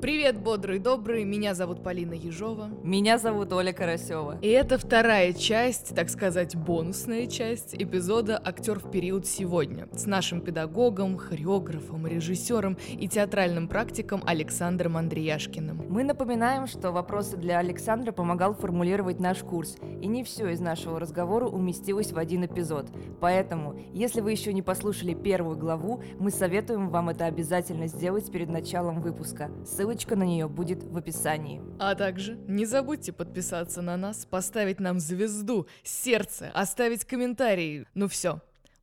[0.00, 2.70] Привет, бодрый добрый, меня зовут Полина Ежова.
[2.82, 4.38] Меня зовут Оля Карасева.
[4.40, 10.40] И это вторая часть, так сказать, бонусная часть эпизода «Актер в период сегодня» с нашим
[10.40, 15.84] педагогом, хореографом, режиссером и театральным практиком Александром Андреяшкиным.
[15.90, 20.98] Мы напоминаем, что вопросы для Александра помогал формулировать наш курс, и не все из нашего
[20.98, 22.86] разговора уместилось в один эпизод.
[23.20, 28.48] Поэтому, если вы еще не послушали первую главу, мы советуем вам это обязательно сделать перед
[28.48, 29.50] началом выпуска.
[29.66, 31.60] Ссылка Ссылочка на нее будет в описании.
[31.80, 37.88] А также не забудьте подписаться на нас, поставить нам звезду, сердце, оставить комментарии.
[37.94, 38.40] Ну все,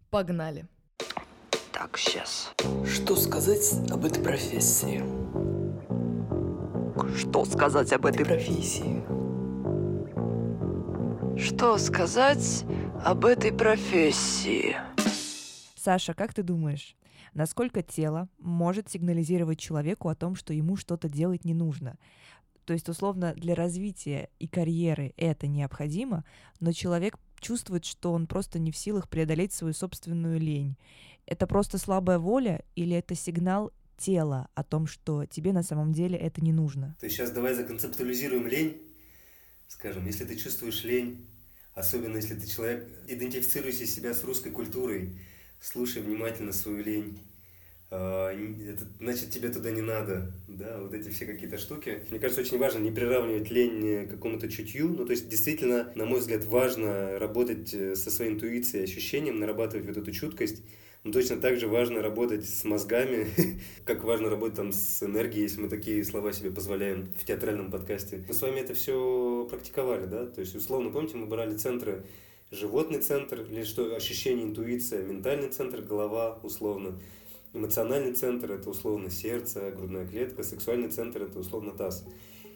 [0.09, 0.67] погнали.
[1.71, 2.51] Так, сейчас.
[2.85, 5.01] Что сказать об этой профессии?
[7.15, 9.01] Что сказать об этой профессии?
[11.39, 12.65] Что сказать
[13.01, 14.75] об этой профессии?
[15.77, 16.96] Саша, как ты думаешь,
[17.37, 21.97] насколько тело может сигнализировать человеку о том, что ему что-то делать не нужно.
[22.65, 26.25] То есть, условно, для развития и карьеры это необходимо,
[26.59, 30.77] но человек чувствует, что он просто не в силах преодолеть свою собственную лень.
[31.27, 36.17] Это просто слабая воля или это сигнал тела о том, что тебе на самом деле
[36.17, 36.95] это не нужно?
[36.99, 38.81] То есть сейчас давай законцептуализируем лень.
[39.67, 41.29] Скажем, если ты чувствуешь лень,
[41.75, 45.19] особенно если ты человек, идентифицирующий себя с русской культурой,
[45.59, 47.19] слушай внимательно свою лень,
[47.89, 52.03] а, это, значит, тебе туда не надо, да, вот эти все какие-то штуки.
[52.09, 56.05] Мне кажется, очень важно не приравнивать лень к какому-то чутью, ну, то есть, действительно, на
[56.05, 60.63] мой взгляд, важно работать э, со своей интуицией, ощущением, нарабатывать вот эту чуткость,
[61.05, 63.27] но точно так же важно работать с мозгами,
[63.85, 68.21] как важно работать там с энергией, если мы такие слова себе позволяем в театральном подкасте.
[68.27, 72.03] Мы с вами это все практиковали, да, то есть, условно, помните, мы брали центры
[72.51, 76.99] животный центр, или что, ощущение, интуиция, ментальный центр, голова, условно,
[77.53, 82.05] Эмоциональный центр– это условно сердце, грудная клетка, сексуальный центр– это условно таз.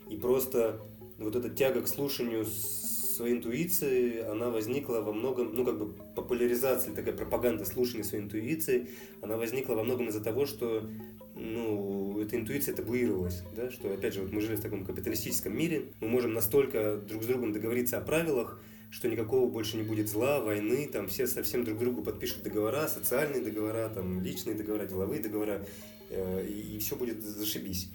[0.10, 0.80] И просто
[1.18, 6.94] вот эта тяга к слушанию своей интуиции, она возникла во многом, ну как бы популяризация,
[6.94, 8.90] такая пропаганда слушания своей интуиции,
[9.22, 10.88] она возникла во многом из-за того, что
[11.36, 15.86] ну, эта интуиция табуировалась, да, что, опять же, вот мы жили в таком капиталистическом мире,
[16.02, 20.42] мы можем настолько друг с другом договориться о правилах, что никакого больше не будет зла,
[20.42, 25.66] войны, там все совсем друг другу подпишут договора, социальные договора, там личные договора, деловые договора,
[26.10, 27.90] э, и, и все будет зашибись.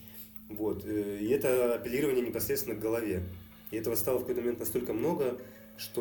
[0.48, 0.84] Вот.
[0.86, 3.22] Э, и это апеллирование непосредственно к голове.
[3.70, 5.38] И этого стало в какой-то момент настолько много,
[5.78, 6.00] что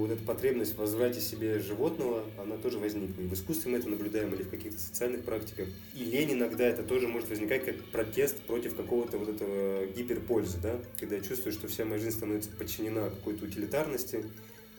[0.00, 3.22] вот эта потребность в возврате себе животного, она тоже возникла.
[3.22, 5.68] И в искусстве мы это наблюдаем, или в каких-то социальных практиках.
[5.94, 10.80] И лень иногда это тоже может возникать как протест против какого-то вот этого гиперпользы, да?
[10.98, 14.24] Когда я чувствую, что вся моя жизнь становится подчинена какой-то утилитарности,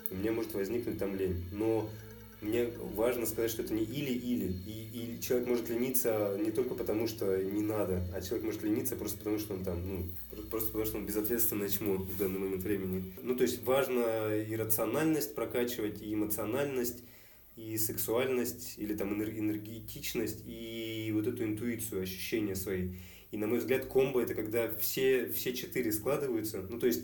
[0.10, 1.44] у меня может возникнуть там лень.
[1.52, 1.90] Но
[2.42, 4.52] мне важно сказать, что это не или-или.
[4.66, 8.96] И, и человек может лениться не только потому, что не надо, а человек может лениться
[8.96, 10.06] просто потому, что он там, ну,
[10.50, 13.14] просто потому, что он безответственное чмо в данный момент времени.
[13.22, 17.04] Ну, то есть важно и рациональность прокачивать, и эмоциональность,
[17.56, 22.90] и сексуальность, или там энергетичность, и вот эту интуицию, ощущения свои.
[23.30, 26.66] И, на мой взгляд, комбо– это когда все, все четыре складываются.
[26.70, 27.04] Ну, то есть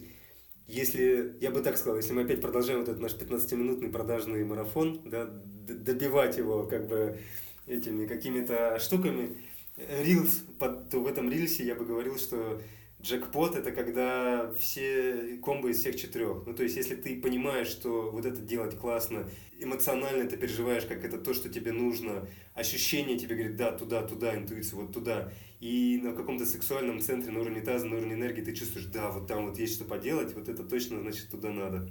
[0.67, 5.01] если, я бы так сказал, если мы опять продолжаем вот этот наш 15-минутный продажный марафон,
[5.05, 7.19] да, добивать его как бы
[7.65, 9.41] этими какими-то штуками,
[9.77, 12.61] рилс, под, то в этом рилсе я бы говорил, что
[13.07, 16.45] Джекпот это когда все комбо из всех четырех.
[16.45, 21.05] Ну, то есть, если ты понимаешь, что вот это делать классно, эмоционально ты переживаешь, как
[21.05, 25.31] это то, что тебе нужно, ощущение тебе говорит, да, туда, туда, интуиция, вот туда.
[25.61, 29.25] И на каком-то сексуальном центре, на уровне таза, на уровне энергии ты чувствуешь, да, вот
[29.25, 31.89] там вот есть что поделать, вот это точно, значит, туда надо.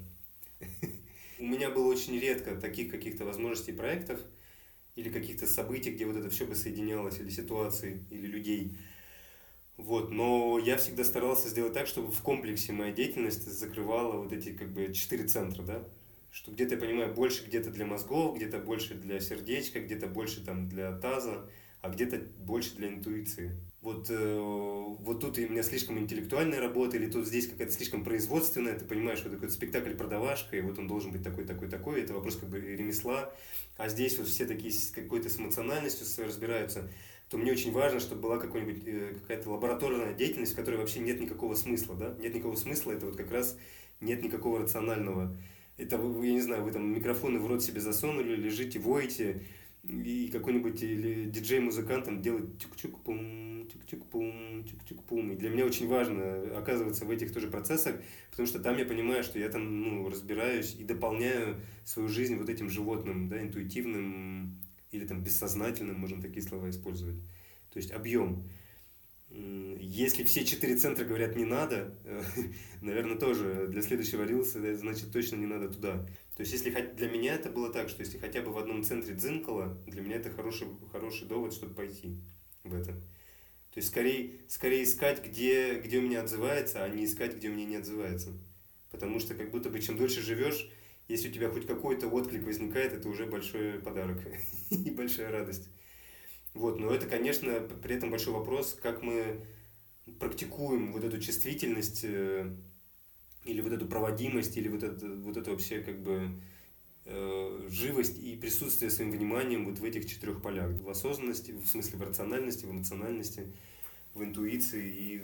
[1.39, 4.21] У меня было очень редко таких каких-то возможностей проектов
[4.97, 8.77] или каких-то событий, где вот это все бы соединялось, или ситуаций, или людей.
[9.77, 14.53] Вот, но я всегда старался сделать так, чтобы в комплексе моя деятельность закрывала вот эти
[14.53, 15.85] как бы четыре центра, да,
[16.31, 20.69] что где-то я понимаю больше где-то для мозгов, где-то больше для сердечка, где-то больше там
[20.69, 21.51] для таза,
[21.83, 23.61] а где-то больше для интуиции.
[23.83, 28.79] Вот, э, вот тут у меня слишком интеллектуальная работа, или тут здесь какая-то слишком производственная,
[28.79, 32.15] ты понимаешь, что такой спектакль продавашка, и вот он должен быть такой, такой, такой, это
[32.15, 33.33] вопрос как бы ремесла,
[33.77, 36.91] а здесь вот все такие с какой-то с эмоциональностью разбираются
[37.37, 41.21] то мне очень важно, чтобы была какой-нибудь э, какая-то лабораторная деятельность, в которой вообще нет
[41.21, 42.17] никакого смысла, да?
[42.19, 43.59] Нет никакого смысла, это вот как раз
[44.01, 45.37] нет никакого рационального.
[45.77, 49.43] Это, я не знаю, вы там микрофоны в рот себе засунули, лежите, воете,
[49.83, 50.77] и какой-нибудь
[51.31, 55.33] диджей-музыкант там делает тюк-чук-пум, тюк-чук-пум, тюк-чук-пум.
[55.33, 57.97] И для меня очень важно оказываться в этих тоже процессах,
[58.31, 62.49] потому что там я понимаю, что я там ну, разбираюсь и дополняю свою жизнь вот
[62.49, 64.57] этим животным, да, интуитивным
[64.97, 67.17] или там бессознательным, можем такие слова использовать.
[67.71, 68.49] То есть объем.
[69.29, 71.95] Если все четыре центра говорят «не надо»,
[72.81, 76.07] наверное, тоже для следующего рилса, значит, точно не надо туда.
[76.37, 79.15] То есть, если для меня это было так, что если хотя бы в одном центре
[79.15, 82.19] дзынкало, для меня это хороший, хороший довод, чтобы пойти
[82.63, 82.93] в это.
[82.93, 87.53] То есть, скорее, скорее искать, где, где у меня отзывается, а не искать, где у
[87.53, 88.33] меня не отзывается.
[88.91, 90.71] Потому что как будто бы чем дольше живешь,
[91.09, 94.19] если у тебя хоть какой-то отклик возникает, это уже большой подарок
[94.71, 95.69] и большая радость.
[96.55, 99.45] Вот, но это, конечно, при этом большой вопрос, как мы
[100.19, 102.51] практикуем вот эту чувствительность э,
[103.45, 106.31] или вот эту проводимость, или вот это, вот это вообще как бы
[107.05, 110.71] э, живость и присутствие своим вниманием вот в этих четырех полях.
[110.71, 113.53] В осознанности, в смысле в рациональности, в эмоциональности,
[114.15, 115.23] в интуиции и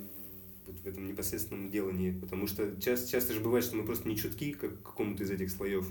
[0.67, 2.19] вот в этом непосредственном делании.
[2.19, 5.51] Потому что часто, часто же бывает, что мы просто не чутки к какому-то из этих
[5.51, 5.87] слоев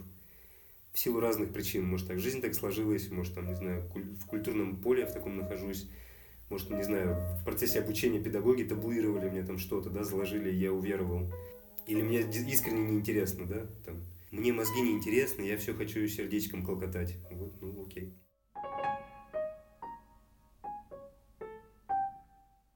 [0.94, 1.86] в силу разных причин.
[1.86, 5.38] Может, так жизнь так сложилась, может, там, не знаю, в культурном поле я в таком
[5.38, 5.88] нахожусь,
[6.50, 11.32] может, не знаю, в процессе обучения педагоги табуировали мне там что-то, да, заложили, я уверовал.
[11.88, 13.98] Или мне искренне неинтересно, да, там,
[14.32, 17.16] мне мозги неинтересны, я все хочу сердечком колкотать.
[17.32, 18.14] Вот, ну, окей.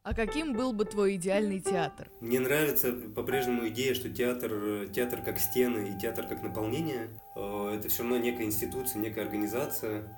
[0.06, 2.12] А каким был бы твой идеальный театр?
[2.22, 7.90] Мне нравится по-прежнему идея, что театр, театр как стены и театр как наполнение, э, это
[7.90, 10.16] все равно некая институция, некая организация,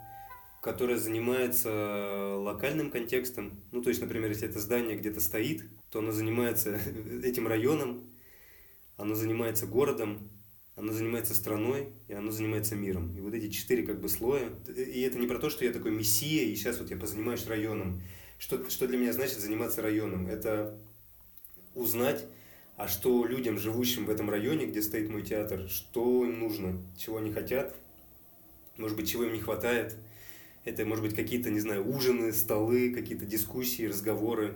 [0.62, 3.62] которая занимается локальным контекстом.
[3.72, 6.78] Ну, то есть, например, если это здание где-то стоит, то оно занимается
[7.24, 8.04] этим районом,
[8.98, 10.30] оно занимается городом,
[10.76, 13.16] оно занимается страной, и оно занимается миром.
[13.16, 14.50] И вот эти четыре как бы слоя.
[14.68, 18.02] И это не про то, что я такой мессия, и сейчас вот я позанимаюсь районом.
[18.38, 20.28] Что, что для меня значит заниматься районом?
[20.28, 20.78] Это
[21.74, 22.26] узнать,
[22.76, 27.18] а что людям, живущим в этом районе, где стоит мой театр, что им нужно, чего
[27.18, 27.76] они хотят,
[28.78, 29.96] может быть, чего им не хватает.
[30.66, 34.56] Это, может быть, какие-то, не знаю, ужины, столы, какие-то дискуссии, разговоры,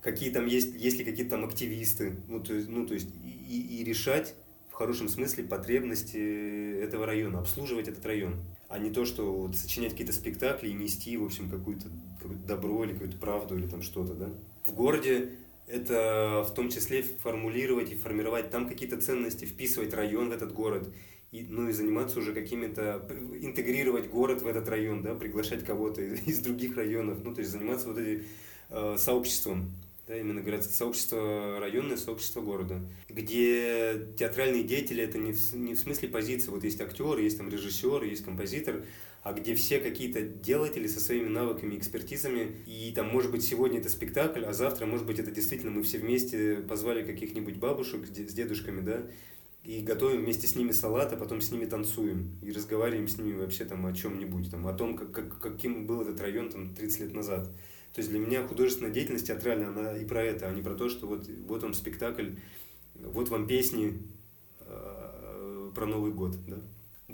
[0.00, 2.16] какие там есть, есть ли какие-то там активисты.
[2.28, 4.34] Ну, то есть, ну, то есть и, и решать
[4.70, 9.92] в хорошем смысле потребности этого района, обслуживать этот район а не то, что вот сочинять
[9.92, 14.14] какие-то спектакли и нести, в общем, какую-то какое добро или какую-то правду или там что-то,
[14.14, 14.28] да.
[14.66, 15.30] В городе
[15.66, 20.88] это в том числе формулировать и формировать там какие-то ценности, вписывать район в этот город,
[21.30, 23.06] и, ну и заниматься уже какими-то,
[23.40, 27.52] интегрировать город в этот район, да, приглашать кого-то из, из других районов, ну то есть
[27.52, 28.24] заниматься вот этим
[28.70, 29.70] э, сообществом
[30.08, 32.80] да, именно говорят, сообщество районное, сообщество города,
[33.10, 37.50] где театральные деятели это не в, не в смысле позиции, вот есть актер, есть там
[37.50, 38.84] режиссер, есть композитор,
[39.28, 43.90] а где все какие-то делатели со своими навыками, экспертизами, и там, может быть, сегодня это
[43.90, 48.80] спектакль, а завтра, может быть, это действительно мы все вместе позвали каких-нибудь бабушек с дедушками,
[48.80, 49.02] да,
[49.64, 53.38] и готовим вместе с ними салат, а потом с ними танцуем и разговариваем с ними
[53.38, 57.00] вообще там о чем-нибудь, там, о том, как, как, каким был этот район там 30
[57.00, 57.50] лет назад.
[57.92, 60.88] То есть для меня художественная деятельность театральная, она и про это, а не про то,
[60.88, 62.30] что вот, вот вам спектакль,
[62.94, 64.00] вот вам песни
[64.60, 66.62] э, про Новый год, да.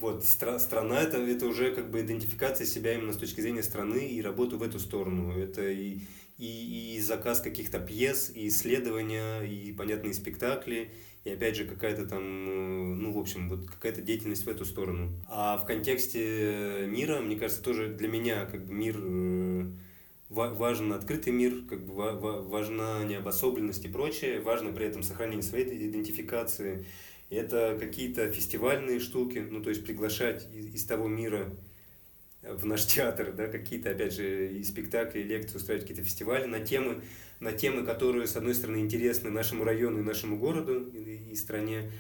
[0.05, 4.07] Вот, стра- страна это, это уже как бы идентификация себя именно с точки зрения страны
[4.07, 5.33] и работу в эту сторону.
[5.33, 6.01] Это и,
[6.37, 10.91] и, и заказ каких-то пьес, и исследования, и понятные спектакли,
[11.25, 15.11] и опять же какая-то там, э, ну, в общем, вот какая-то деятельность в эту сторону.
[15.27, 19.65] А в контексте мира, мне кажется, тоже для меня как бы мир э,
[20.29, 26.85] важен открытый мир, как бы важна необособленность и прочее, важно при этом сохранение своей идентификации.
[27.35, 31.51] Это какие-то фестивальные штуки, ну то есть приглашать из, из того мира
[32.43, 36.61] в наш театр, да, какие-то, опять же, и спектакли, и лекции, устраивать какие-то фестивали на
[36.61, 37.03] темы,
[37.41, 41.91] на темы, которые, с одной стороны, интересны нашему району и нашему городу и, и стране,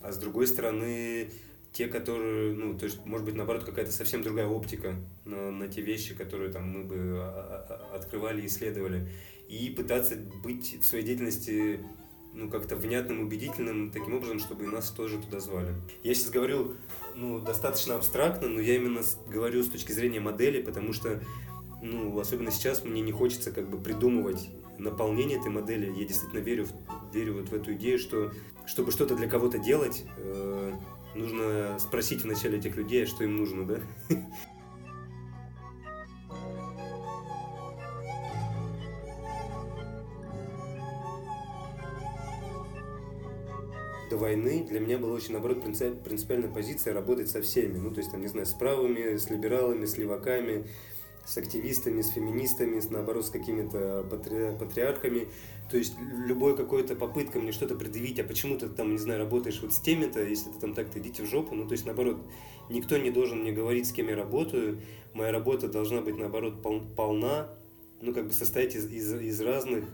[0.00, 1.30] а с другой стороны,
[1.72, 5.82] те, которые, ну, то есть, может быть, наоборот, какая-то совсем другая оптика на, на те
[5.82, 9.08] вещи, которые там мы бы а, а, открывали, исследовали.
[9.48, 11.80] И пытаться быть в своей деятельности
[12.32, 15.74] ну, как-то внятным, убедительным, таким образом, чтобы и нас тоже туда звали.
[16.02, 16.76] Я сейчас говорю,
[17.14, 21.20] ну, достаточно абстрактно, но я именно говорю с точки зрения модели, потому что,
[21.82, 25.86] ну, особенно сейчас мне не хочется как бы придумывать наполнение этой модели.
[25.86, 28.32] Я действительно верю, в, верю вот в эту идею, что
[28.66, 30.72] чтобы что-то для кого-то делать, э,
[31.14, 33.80] Нужно спросить вначале этих людей, что им нужно, да?
[44.10, 47.78] до войны для меня была очень, наоборот, принципиальная позиция работать со всеми.
[47.78, 50.66] Ну, то есть, там, не знаю, с правыми, с либералами, с леваками,
[51.24, 54.56] с активистами, с феминистами, с, наоборот, с какими-то патри...
[54.58, 55.28] патриархами.
[55.70, 55.94] То есть
[56.26, 59.78] любой какой-то попытка мне что-то предъявить, а почему ты там, не знаю, работаешь вот с
[59.78, 61.54] теми-то, если ты там так-то идите в жопу.
[61.54, 62.18] Ну, то есть, наоборот,
[62.68, 64.80] никто не должен мне говорить, с кем я работаю.
[65.14, 67.48] Моя работа должна быть, наоборот, пол- полна,
[68.02, 69.84] ну, как бы состоять из, из, из разных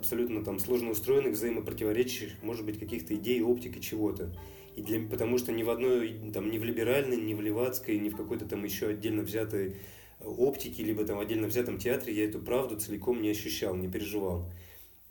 [0.00, 4.34] абсолютно там сложно устроенных, взаимопротиворечащих, может быть, каких-то идей, оптики, чего-то.
[4.76, 8.08] И для, потому что ни в одной, там, ни в либеральной, ни в левацкой, ни
[8.08, 9.76] в какой-то там еще отдельно взятой
[10.20, 14.50] оптике, либо там отдельно взятом театре я эту правду целиком не ощущал, не переживал.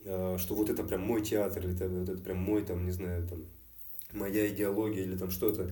[0.06, 3.28] А, что вот это прям мой театр, это, вот это прям мой, там, не знаю,
[3.28, 3.46] там,
[4.14, 5.72] моя идеология или там что-то.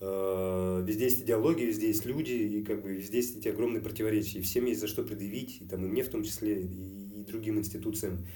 [0.00, 4.38] А, везде есть идеология, везде есть люди, и как бы везде есть эти огромные противоречия.
[4.38, 7.24] И всем есть за что предъявить, и, там, и мне в том числе, и, и
[7.24, 8.26] другим институциям.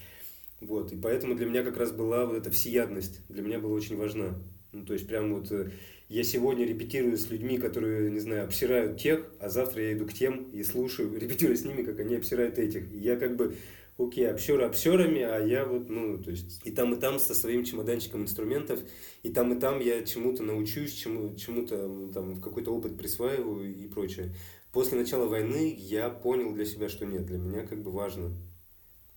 [0.62, 3.96] Вот, и поэтому для меня как раз была вот эта всеядность, для меня была очень
[3.96, 4.38] важна.
[4.72, 5.70] Ну, то есть прям вот э,
[6.08, 10.12] я сегодня репетирую с людьми, которые, не знаю, обсирают тех, а завтра я иду к
[10.12, 12.90] тем и слушаю, репетирую с ними, как они обсирают этих.
[12.92, 13.56] И я как бы,
[13.98, 17.64] окей, обсеры обсерами, а я вот, ну, то есть и там, и там со своим
[17.64, 18.80] чемоданчиком инструментов,
[19.22, 24.34] и там, и там я чему-то научусь, чему, чему-то там какой-то опыт присваиваю и прочее.
[24.72, 28.32] После начала войны я понял для себя, что нет, для меня как бы важно.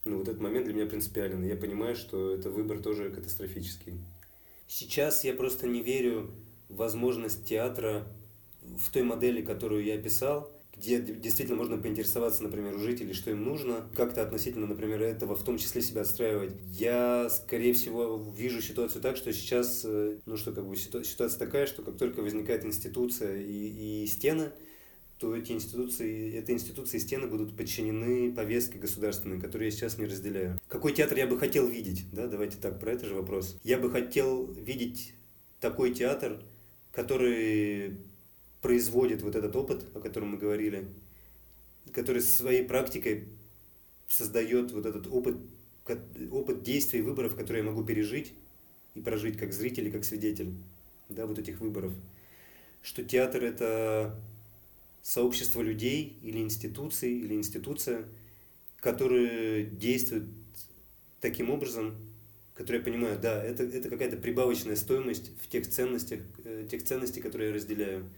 [0.06, 1.44] Ну, вот этот момент для меня принципиален.
[1.44, 3.94] Я понимаю, что это выбор тоже катастрофический.
[4.68, 6.32] Сейчас я просто не верю
[6.70, 8.08] в возможность театра
[8.62, 13.44] в той модели, которую я описал, где действительно можно поинтересоваться, например, у жителей, что им
[13.44, 16.54] нужно, как-то относительно, например, этого в том числе себя отстраивать.
[16.66, 21.66] Я, скорее всего, вижу ситуацию так, что сейчас, э, ну что, как бы ситуация такая,
[21.66, 24.52] что как только возникает институция и, и стены,
[25.26, 30.06] то эти институции, эти институции и стены будут подчинены повестке государственной, которую я сейчас не
[30.06, 30.60] разделяю.
[30.68, 32.06] Какой театр я бы хотел видеть?
[32.12, 33.58] Да, давайте так, про это же вопрос.
[33.64, 35.16] Я бы хотел видеть
[35.60, 36.44] такой театр,
[36.92, 37.98] который
[38.62, 40.86] производит вот этот опыт, о котором мы говорили,
[41.92, 43.24] который своей практикой
[44.08, 45.38] создает вот этот опыт,
[46.30, 48.32] опыт действий, выборов, которые я могу пережить
[48.94, 50.54] и прожить как зритель и как свидетель
[51.10, 51.94] да, вот этих выборов.
[52.84, 54.16] Что театр– это
[55.06, 58.06] сообщество людей или институции, или институция,
[58.78, 60.26] которые действуют
[61.22, 61.96] таким образом,
[62.56, 67.22] которые я понимаю, да, это, это какая-то прибавочная стоимость в тех ценностях, э, тех ценностей,
[67.22, 68.10] которые я разделяю.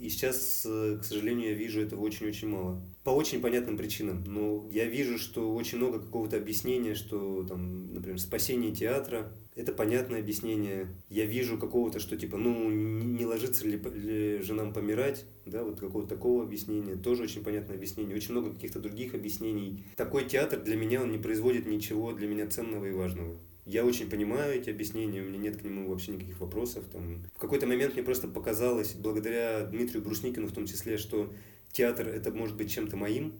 [0.00, 2.80] И сейчас, э, к сожалению, я вижу этого очень-очень мало.
[3.02, 4.22] По очень понятным причинам.
[4.24, 10.20] Но я вижу, что очень много какого-то объяснения, что, там, например, спасение театра– это понятное
[10.20, 10.88] объяснение.
[11.10, 16.08] Я вижу какого-то, что типа, ну, не ложится ли, ли женам помирать, да, вот какого-то
[16.08, 16.96] такого объяснения.
[16.96, 18.16] Тоже очень понятное объяснение.
[18.16, 19.84] Очень много каких-то других объяснений.
[19.96, 23.36] Такой театр для меня, он не производит ничего для меня ценного и важного.
[23.66, 26.84] Я очень понимаю эти объяснения, у меня нет к нему вообще никаких вопросов.
[26.90, 27.22] Там.
[27.36, 31.30] В какой-то момент мне просто показалось, благодаря Дмитрию Брусникину в том числе, что
[31.70, 33.34] театр это может быть чем-то моим,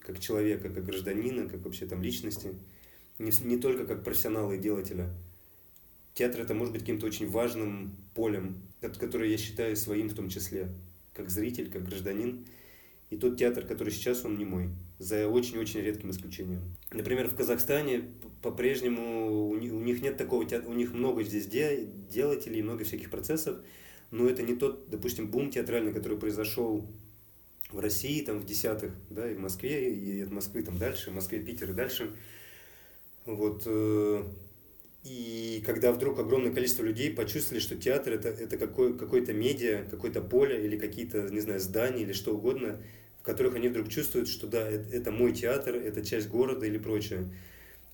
[0.00, 2.50] как человека, как гражданина, как вообще там личности,
[3.18, 5.10] не, не только как профессионала и делателя.
[6.14, 10.68] Театр это может быть каким-то очень важным полем, которое я считаю своим в том числе,
[11.14, 12.44] как зритель, как гражданин.
[13.10, 16.62] И тот театр, который сейчас, он не мой, за очень-очень редким исключением.
[16.92, 18.04] Например, в Казахстане
[18.40, 23.58] по-прежнему у них нет такого театра, у них много здесь де, делателей, много всяких процессов,
[24.10, 26.86] но это не тот, допустим, бум театральный, который произошел
[27.70, 31.14] в России там в десятых, да, и в Москве, и от Москвы там дальше, в
[31.14, 32.10] Москве, Питер и дальше.
[33.24, 33.66] Вот.
[35.04, 40.20] И когда вдруг огромное количество людей почувствовали, что театр это, это какой, какой-то медиа, какое-то
[40.20, 42.80] поле или какие-то, не знаю, здания или что угодно,
[43.20, 46.78] в которых они вдруг чувствуют, что да, это, это мой театр, это часть города или
[46.78, 47.32] прочее.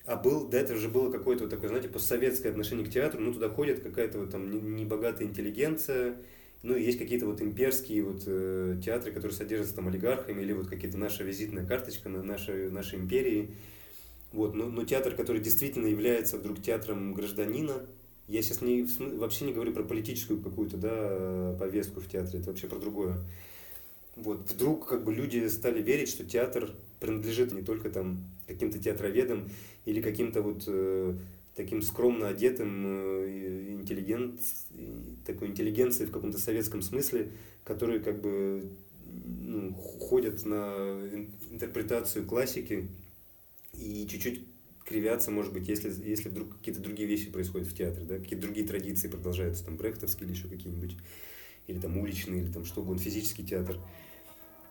[0.05, 3.33] А был, до этого же было какое-то вот такое, знаете, постсоветское отношение к театру, ну,
[3.33, 6.17] туда ходит какая-то вот там небогатая интеллигенция,
[6.62, 10.99] ну, есть какие-то вот имперские вот э, театры, которые содержатся там олигархами, или вот какие-то
[10.99, 13.50] наша визитная карточка на нашей, нашей империи.
[14.32, 17.87] Вот, но, но театр, который действительно является вдруг театром гражданина,
[18.26, 22.66] я сейчас не, вообще не говорю про политическую какую-то, да, повестку в театре, это вообще
[22.66, 23.18] про другое.
[24.16, 29.49] Вот вдруг как бы люди стали верить, что театр принадлежит не только там каким-то театроведам
[29.87, 31.14] или каким-то вот э,
[31.54, 34.40] таким скромно одетым э, интеллигент,
[35.25, 37.30] такой интеллигенции в каком-то советском смысле,
[37.64, 38.68] которые как бы
[39.04, 40.99] ну, ходят на
[41.50, 42.88] интерпретацию классики
[43.78, 44.42] и чуть-чуть
[44.85, 48.66] кривятся, может быть, если, если вдруг какие-то другие вещи происходят в театре, да, какие-то другие
[48.66, 50.97] традиции продолжаются, там, брехтовские или еще какие-нибудь,
[51.66, 53.78] или там уличные, или там что угодно, физический театр.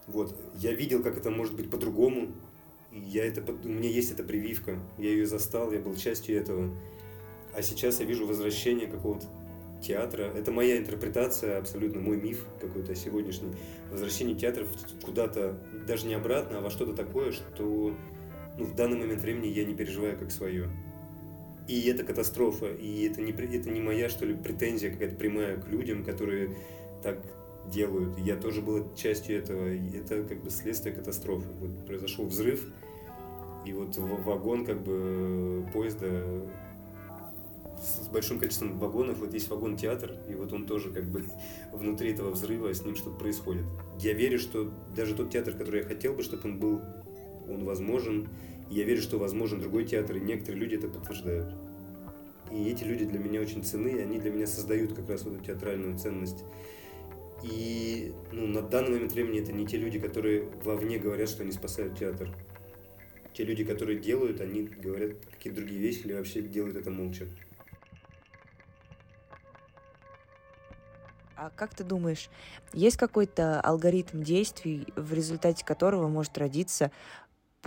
[0.07, 0.35] Вот.
[0.55, 2.31] Я видел, как это может быть по-другому.
[2.91, 4.79] Я это, у меня есть эта прививка.
[4.97, 6.73] Я ее застал, я был частью этого.
[7.53, 9.27] А сейчас я вижу возвращение какого-то
[9.81, 10.23] театра.
[10.23, 13.51] Это моя интерпретация, абсолютно мой миф какой-то сегодняшний.
[13.91, 14.65] Возвращение театра
[15.03, 17.95] куда-то, даже не обратно, а во что-то такое, что
[18.57, 20.69] ну, в данный момент времени я не переживаю как свое.
[21.67, 25.67] И это катастрофа, и это не, это не моя, что ли, претензия какая-то прямая к
[25.67, 26.55] людям, которые
[27.03, 27.19] так
[27.71, 28.17] делают.
[28.19, 29.67] Я тоже был частью этого.
[29.67, 31.47] Это как бы следствие катастрофы.
[31.59, 32.65] Вот произошел взрыв,
[33.65, 36.23] И вот вагон как бы поезда
[37.81, 39.19] с большим количеством вагонов.
[39.19, 41.25] Вот есть вагон-театр, и вот он тоже как бы
[41.73, 43.65] внутри этого взрыва, с ним что-то происходит.
[43.99, 46.81] Я верю, что даже тот театр, который я хотел бы, чтобы он был,
[47.49, 48.27] он возможен.
[48.69, 51.53] И я верю, что возможен другой театр, и некоторые люди это подтверждают.
[52.51, 55.35] И эти люди для меня очень ценны, и они для меня создают как раз вот
[55.35, 56.43] эту театральную ценность.
[57.43, 61.51] И ну, на данный момент времени это не те люди, которые вовне говорят, что они
[61.51, 62.29] спасают театр.
[63.33, 67.27] Те люди, которые делают, они говорят какие-то другие вещи или вообще делают это молча.
[71.35, 72.29] А как ты думаешь,
[72.73, 76.91] есть какой-то алгоритм действий, в результате которого может родиться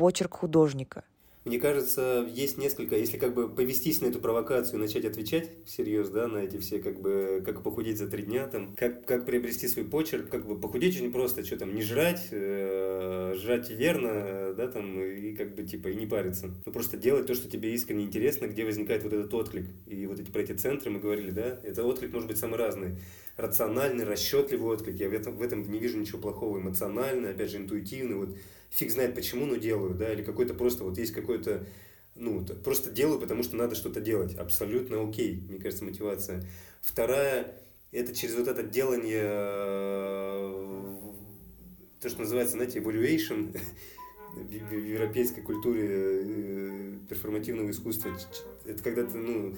[0.01, 1.05] почерк художника?
[1.45, 6.09] Мне кажется, есть несколько, если как бы повестись на эту провокацию и начать отвечать всерьез,
[6.09, 9.69] да, на эти все, как бы, как похудеть за три дня, там, как, как приобрести
[9.69, 14.69] свой почерк, как бы похудеть очень просто, что там, не жрать, э, жрать верно, да,
[14.69, 16.51] там, и как бы, типа, и не париться.
[16.65, 19.67] Ну, просто делать то, что тебе искренне интересно, где возникает вот этот отклик.
[19.87, 22.97] И вот эти про эти центры мы говорили, да, это отклик может быть самый разный.
[23.37, 27.57] Рациональный, расчетливый отклик, я в этом, в этом не вижу ничего плохого, эмоциональный, опять же,
[27.57, 28.37] интуитивный, вот,
[28.71, 31.67] фиг знает почему, но делаю, да, или какой-то просто вот есть какой-то,
[32.15, 34.35] ну, просто делаю, потому что надо что-то делать.
[34.37, 36.43] Абсолютно окей, мне кажется, мотивация.
[36.81, 37.55] Вторая,
[37.93, 40.97] это через вот это делание, э,
[42.01, 43.59] то, что называется, знаете, evaluation
[44.35, 48.13] в европейской культуре э, перформативного искусства.
[48.65, 49.57] Это когда ты, ну,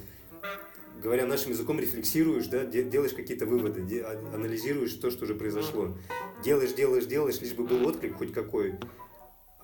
[1.01, 5.97] говоря нашим языком, рефлексируешь, да, делаешь какие-то выводы, а, анализируешь то, что уже произошло.
[6.45, 8.79] Делаешь, делаешь, делаешь, лишь бы был отклик хоть какой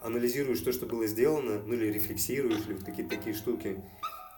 [0.02, 3.82] анализируешь то, что было сделано, ну или рефлексируешь, или вот какие-то такие штуки.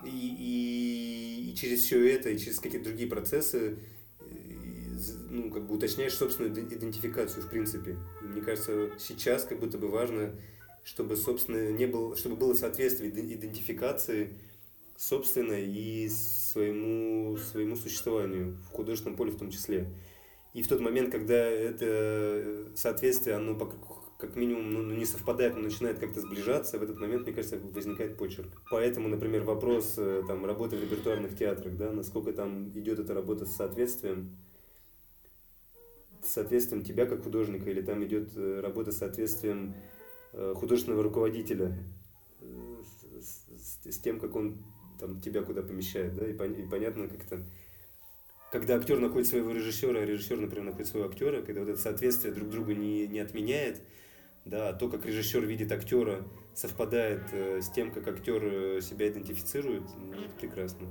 [0.04, 3.78] И, и, и через все это, и через какие-то другие процессы,
[5.28, 7.97] ну, как бы уточняешь собственную идентификацию, в принципе.
[8.23, 10.35] Мне кажется, сейчас как будто бы важно,
[10.85, 14.35] чтобы, собственно, не было, чтобы было соответствие идентификации
[15.00, 19.88] собственной и своему, своему существованию, в художественном поле в том числе.
[20.53, 23.55] И в тот момент, когда это соответствие, оно
[24.18, 28.18] как минимум ну, не совпадает, но начинает как-то сближаться, в этот момент, мне кажется, возникает
[28.18, 28.62] почерк.
[28.70, 33.46] Поэтому, например, вопрос э, там, работы в репертуарных театрах, да, насколько там идет эта работа
[33.46, 34.37] с соответствием,
[36.22, 39.74] с соответствием тебя как художника, или там идет э, работа с соответствием
[40.35, 41.74] э, художественного руководителя
[43.20, 44.59] с, с, с тем, как он
[45.00, 47.42] там, тебя куда помещает, да, и, пон, и понятно как-то,
[48.52, 52.34] когда актер находит своего режиссера, а режиссер, например, находит своего актера, когда вот это соответствие
[52.34, 53.80] друг друга не, не отменяет,
[54.44, 59.84] да, то, как режиссер видит актера, совпадает э, с тем, как актер э, себя идентифицирует,
[59.98, 60.88] ну, это прекрасно.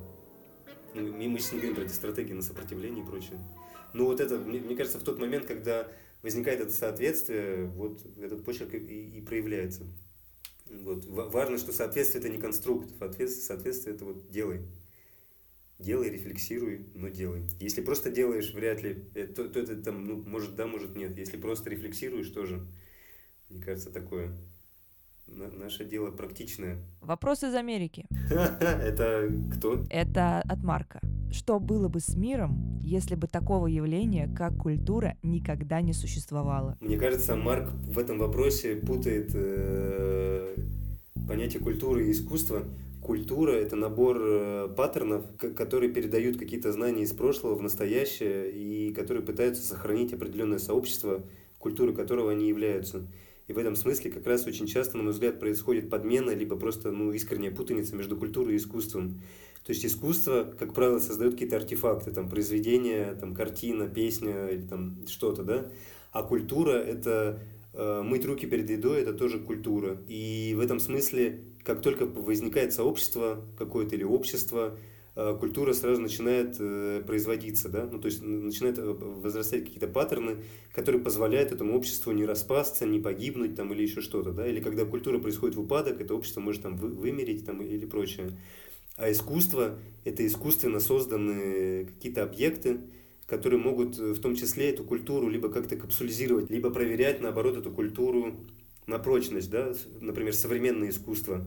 [0.93, 3.39] Ну, мы сейчас не говорим про эти стратегии на сопротивление и прочее.
[3.93, 5.87] Но вот это, мне, мне кажется, в тот момент, когда
[6.21, 9.83] возникает это соответствие, вот этот почерк и, и проявляется.
[10.69, 11.05] Вот.
[11.05, 14.61] Важно, что соответствие это не конструкт, соответствие, соответствие это вот делай.
[15.79, 17.47] Делай, рефлексируй, но делай.
[17.59, 21.17] Если просто делаешь, вряд ли, э, то, то это там, ну, может да, может нет.
[21.17, 22.67] Если просто рефлексируешь, тоже
[23.49, 24.37] мне кажется, такое
[25.35, 26.77] наше дело практичное.
[27.01, 28.05] Вопрос из Америки.
[28.29, 29.85] Это кто?
[29.89, 30.99] Это от Марка.
[31.31, 36.75] Что было бы с миром, если бы такого явления, как культура, никогда не существовало?
[36.81, 40.55] Мне кажется, Марк в этом вопросе путает э,
[41.27, 42.63] понятие культуры и искусства.
[43.03, 49.23] Культура– это набор э, паттернов, которые передают какие-то знания из прошлого в настоящее и которые
[49.23, 51.21] пытаются сохранить определенное сообщество,
[51.59, 53.07] культуры которого они являются.
[53.49, 56.91] И в этом смысле как раз очень часто, на мой взгляд, происходит подмена, либо просто
[56.91, 59.21] ну, искренняя путаница между культурой и искусством.
[59.65, 64.97] То есть искусство, как правило, создает какие-то артефакты, там, произведения, там, картина, песня или там
[65.07, 65.65] что-то, да?
[66.11, 67.39] А культура– это
[67.73, 69.97] э, мыть руки перед едой– это тоже культура.
[70.07, 74.77] И в этом смысле, как только возникает сообщество какое-то или общество,
[75.39, 80.37] культура сразу начинает э, производиться, да, ну, то есть начинают э, возрастать какие-то паттерны,
[80.73, 84.85] которые позволяют этому обществу не распасться, не погибнуть там или еще что-то, да, или когда
[84.85, 88.37] культура происходит в упадок, это общество может там вымереть там или прочее.
[88.95, 92.79] А искусство– это искусственно созданные какие-то объекты,
[93.27, 98.35] которые могут в том числе эту культуру либо как-то капсулизировать, либо проверять, наоборот, эту культуру
[98.87, 101.45] на прочность, да, например, современное искусство.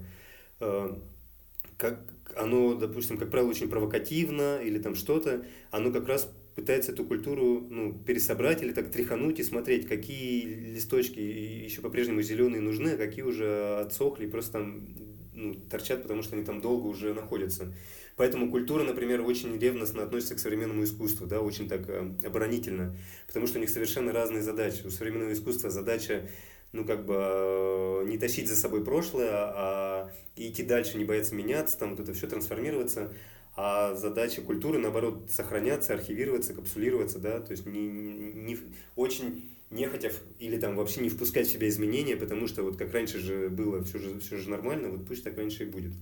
[1.76, 2.06] Как
[2.36, 7.66] оно, допустим, как правило, очень провокативно или там что-то, оно как раз пытается эту культуру
[7.68, 13.24] ну, пересобрать или так тряхануть и смотреть, какие листочки еще по-прежнему зеленые нужны, а какие
[13.24, 14.86] уже отсохли и просто там
[15.34, 17.72] ну, торчат, потому что они там долго уже находятся.
[18.16, 22.94] Поэтому культура, например, очень ревностно относится к современному искусству, да, очень так э, оборонительно,
[23.26, 24.82] потому что у них совершенно разные задачи.
[24.84, 26.28] У современного искусства задача
[26.72, 31.78] ну, как бы э, не тащить за собой прошлое, а идти дальше, не бояться меняться,
[31.78, 33.12] там вот это все трансформироваться.
[33.54, 38.58] А задача культуры, наоборот, сохраняться, архивироваться, капсулироваться, да, то есть не, не,
[38.96, 43.18] очень нехотя или там вообще не впускать в себя изменения, потому что вот как раньше
[43.18, 45.92] же было, все же, все же нормально, вот пусть так раньше и будет.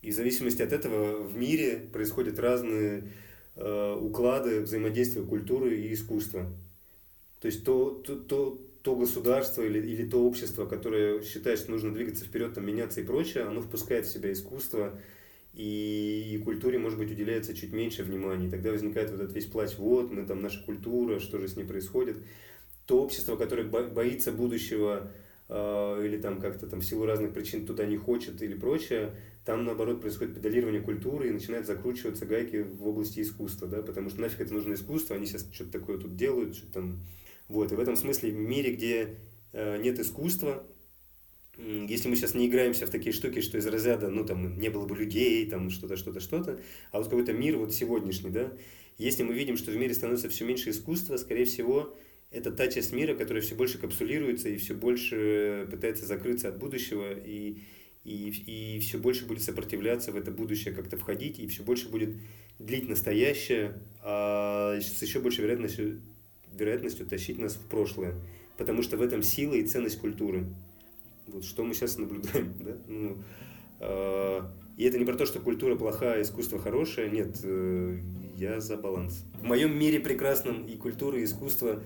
[0.00, 3.12] И в зависимости от этого в мире происходят разные
[3.56, 6.50] э, уклады взаимодействия культуры и искусства.
[7.40, 11.92] То есть то, то, то, то государство или, или то общество, которое считает, что нужно
[11.92, 14.98] двигаться вперед, там, меняться и прочее, оно впускает в себя искусство,
[15.52, 18.46] и, и культуре, может быть, уделяется чуть меньше внимания.
[18.46, 21.56] И тогда возникает вот этот весь плач, вот, мы там, наша культура, что же с
[21.56, 22.18] ней происходит.
[22.86, 25.10] То общество, которое боится будущего,
[25.48, 29.14] э, или там как-то там в силу разных причин туда не хочет или прочее,
[29.44, 34.20] там, наоборот, происходит педалирование культуры и начинают закручиваться гайки в области искусства, да, потому что
[34.20, 37.00] нафиг это нужно искусство, они сейчас что-то такое тут делают, что-то там
[37.50, 39.16] вот, и в этом смысле в мире, где
[39.52, 40.64] э, нет искусства,
[41.58, 44.86] если мы сейчас не играемся в такие штуки, что из разряда, ну, там, не было
[44.86, 46.60] бы людей, там, что-то, что-то, что-то,
[46.92, 48.52] а вот какой-то мир вот сегодняшний, да,
[48.98, 51.92] если мы видим, что в мире становится все меньше искусства, скорее всего,
[52.30, 57.12] это та часть мира, которая все больше капсулируется и все больше пытается закрыться от будущего
[57.12, 57.58] и,
[58.04, 62.14] и, и все больше будет сопротивляться в это будущее как-то входить, и все больше будет
[62.60, 66.00] длить настоящее, а с еще большей вероятностью
[66.60, 68.14] вероятностью тащить нас в прошлое,
[68.56, 70.46] потому что в этом сила и ценность культуры.
[71.26, 72.76] Вот что мы сейчас наблюдаем, да?
[72.86, 73.18] Ну,
[73.80, 74.40] э,
[74.76, 77.98] и это не про то, что культура плохая, искусство хорошее, нет, э,
[78.36, 79.24] я за баланс.
[79.40, 81.82] В моем мире прекрасном и культура, и искусство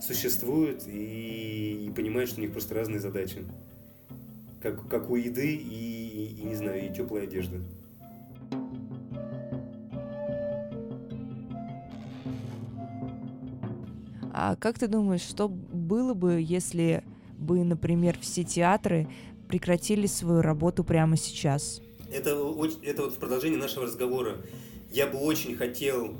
[0.00, 3.44] существуют, и, и понимают, что у них просто разные задачи.
[4.62, 7.60] Как, как у еды и, и, и, не знаю, и теплой одежды.
[14.38, 17.02] А как ты думаешь, что было бы, если
[17.38, 19.08] бы, например, все театры
[19.48, 21.80] прекратили свою работу прямо сейчас?
[22.12, 22.32] Это,
[22.82, 24.36] это вот в продолжении нашего разговора.
[24.92, 26.18] Я бы очень хотел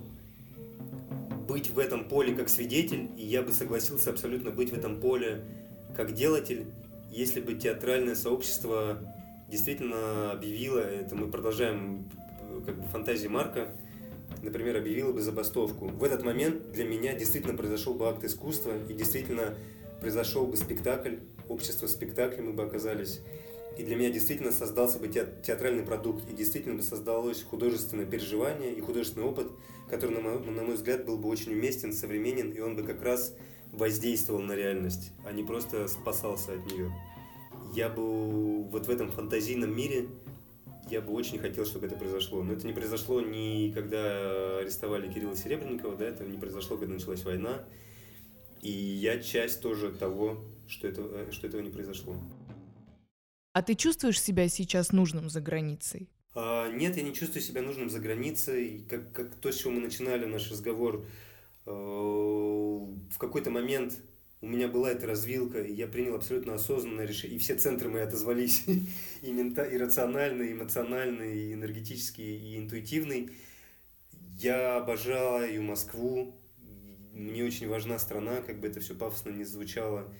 [1.47, 5.45] быть в этом поле как свидетель, и я бы согласился абсолютно быть в этом поле
[5.95, 6.65] как делатель,
[7.11, 8.99] если бы театральное сообщество
[9.51, 12.09] действительно объявило, это мы продолжаем
[12.65, 13.69] как бы фантазии Марка,
[14.43, 18.95] например, объявила бы забастовку, в этот момент для меня действительно произошел бы акт искусства и
[18.95, 19.55] действительно
[20.01, 21.17] произошел бы спектакль,
[21.49, 23.21] общество спектакля мы бы оказались.
[23.79, 28.81] И для меня действительно создался бы театральный продукт, и действительно бы создалось художественное переживание и
[28.81, 29.49] художественный опыт,
[29.91, 33.03] который, на мой, на мой взгляд, был бы очень уместен, современен, и он бы как
[33.03, 33.35] раз
[33.73, 36.91] воздействовал на реальность, а не просто спасался от нее.
[37.75, 40.07] Я бы вот в этом фантазийном мире
[40.91, 42.43] я бы очень хотел, чтобы это произошло.
[42.43, 47.25] Но это не произошло ни когда арестовали Кирилла Серебренникова, да, это не произошло, когда началась
[47.25, 47.65] война.
[48.63, 52.17] И я часть тоже того, что, это, что этого не произошло.
[53.53, 56.11] А ты чувствуешь себя сейчас нужным за границей?
[56.35, 58.85] А, нет, я не чувствую себя нужным за границей.
[58.89, 61.07] Как, как то, с чего мы начинали наш разговор,
[61.65, 63.95] э, в какой-то момент
[64.47, 68.03] у меня была эта развилка, и я принял абсолютно осознанное решение, и все центры мои
[68.03, 68.63] отозвались,
[69.23, 73.31] и, мента, и рациональный, и эмоциональный, и энергетический, и интуитивный.
[74.39, 76.41] Я обожаю Москву,
[77.13, 80.15] мне очень важна страна, как бы это все пафосно не звучало.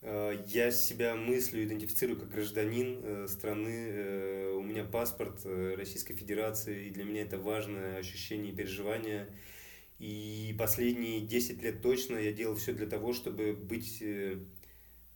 [0.00, 3.90] Э, я себя мыслю, идентифицирую как гражданин э, страны.
[3.92, 5.46] Э, у меня паспорт
[5.76, 9.28] Российской Федерации, и для меня это важное ощущение и переживание–
[10.02, 14.36] и последние 10 лет точно я делал все для того, чтобы быть э,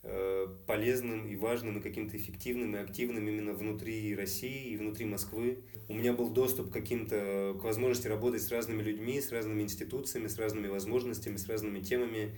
[0.04, 5.58] э, полезным и важным, и каким-то эффективным и активным именно внутри России и внутри Москвы.
[5.88, 10.28] У меня был доступ к каким-то, к возможности работать с разными людьми, с разными институциями,
[10.28, 12.36] с разными возможностями, с разными темами.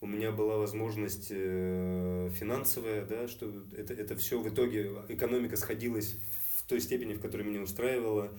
[0.00, 6.16] У меня была возможность э, финансовая, да, что это, это все в итоге, экономика сходилась
[6.56, 8.32] в той степени, в которой меня устраивала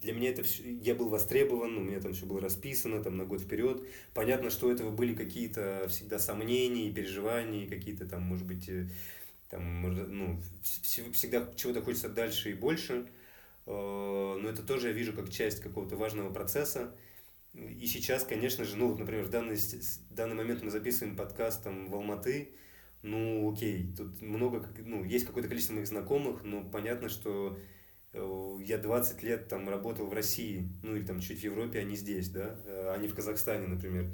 [0.00, 3.24] для меня это все, я был востребован, у меня там все было расписано там на
[3.24, 3.82] год вперед.
[4.14, 8.88] Понятно, что у этого были какие-то всегда сомнения и переживания, какие-то там, может быть, э,
[9.50, 13.06] там, ну, всегда чего-то хочется дальше и больше.
[13.66, 16.94] Э, но это тоже я вижу как часть какого-то важного процесса.
[17.54, 21.64] И сейчас, конечно же, ну, вот, например, в данный, в данный момент мы записываем подкаст
[21.64, 22.50] там в Алматы,
[23.02, 27.58] ну, окей, тут много, ну, есть какое-то количество моих знакомых, но понятно, что
[28.64, 31.96] я 20 лет там работал в России, ну или там чуть в Европе, а не
[31.96, 34.10] здесь, да, э, а не в Казахстане, например.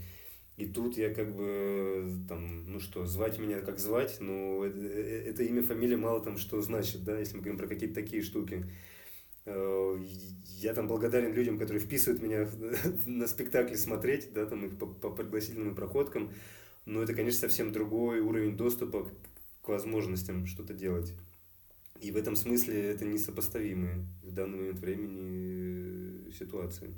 [0.57, 5.25] И тут я как бы там, ну что, звать меня как звать, но это, э,
[5.29, 8.65] это имя, фамилия мало там что значит, да, если мы говорим про какие-то такие штуки.
[9.45, 12.49] Я там благодарен людям, которые вписывают меня
[13.07, 16.33] на спектакли смотреть, да, там их по пригласительным проходкам.
[16.87, 19.11] но это, конечно, совсем другой уровень доступа
[19.63, 21.15] к возможностям что-то делать.
[22.03, 26.93] И в этом смысле это несопоставимые в данный момент времени э, ситуации.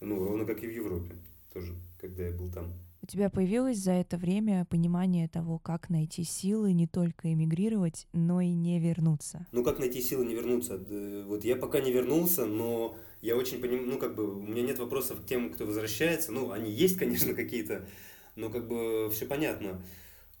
[0.00, 1.16] Ну, ровно как и в Европе
[1.52, 2.72] тоже, когда я был там.
[3.02, 8.40] У тебя появилось за это время понимание того, как найти силы не только эмигрировать, но
[8.40, 9.44] и не вернуться?
[9.50, 10.78] Ну, как найти силы не вернуться?
[11.26, 14.78] Вот я пока не вернулся, но я очень понимаю, ну, как бы, у меня нет
[14.78, 16.30] вопросов к тем, кто возвращается.
[16.30, 17.88] Ну, они есть, конечно, какие-то,
[18.36, 19.82] но как бы все понятно.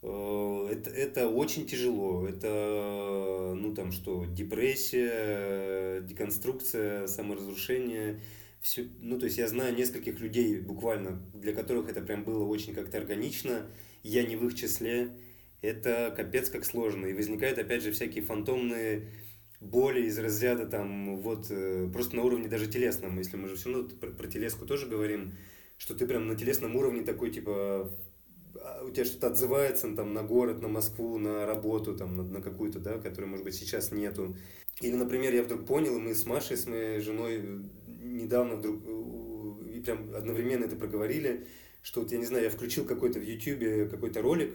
[0.02, 2.26] Э, это, это очень тяжело.
[2.26, 8.20] Это, ну, там что, депрессия, деконструкция, саморазрушение–
[8.60, 12.74] все, ну, то есть я знаю нескольких людей буквально, для которых это прям было очень
[12.74, 13.66] как-то органично,
[14.02, 15.10] я не в их числе,
[15.62, 17.06] это капец как сложно.
[17.06, 19.08] И возникают, опять же, всякие фантомные
[19.60, 23.72] боли из разряда там вот э, просто на уровне даже телесном, если мы же все
[23.72, 25.34] равно про, про телеску тоже говорим,
[25.78, 27.90] что ты прям на телесном уровне такой типа
[28.84, 32.78] у тебя что-то отзывается там на город, на Москву, на работу, там, на, на какую-то,
[32.78, 34.36] да, которой, может быть, сейчас нету.
[34.80, 38.82] Или, например, я вдруг понял, мы с Машей, с моей женой недавно вдруг
[39.78, 41.46] и прям одновременно это проговорили,
[41.82, 44.54] что вот я не знаю, я включил какой-то в Ютьюбе какой-то ролик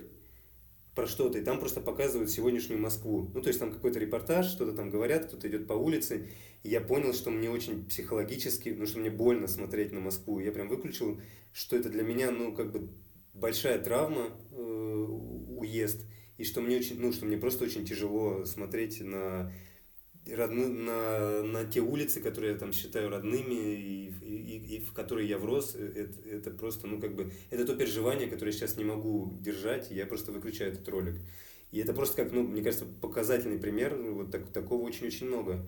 [0.95, 3.31] про что-то, и там просто показывают сегодняшнюю Москву.
[3.33, 6.29] Ну, то есть там какой-то репортаж, что-то там говорят, кто-то идет по улице,
[6.61, 10.39] и я понял, что мне очень психологически, ну, что мне больно смотреть на Москву.
[10.39, 11.19] Я прям выключил,
[11.51, 12.89] что это для меня, ну, как бы
[13.33, 16.05] большая травма, э, уезд,
[16.37, 19.51] и что мне очень, ну, что мне просто очень тяжело смотреть на
[20.31, 25.27] родны, на, на те улицы, которые я там считаю родными и, и, и в которые
[25.27, 28.77] я врос, э, это, это просто, ну, как бы, это то переживание, которое я сейчас
[28.77, 31.15] не могу держать, я просто выключаю этот ролик.
[31.71, 35.65] И это просто как, ну, мне кажется, показательный пример, вот так, такого очень-очень много.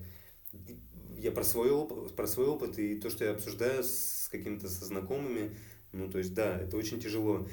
[1.18, 4.84] Я про свой, опыт, про свой опыт и то, что я обсуждаю с какими-то со
[4.84, 5.56] знакомыми,
[5.96, 7.46] ну, то есть, да, это очень тяжело.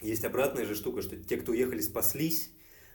[0.00, 2.50] Есть обратная же штука, что те, кто уехали, спаслись,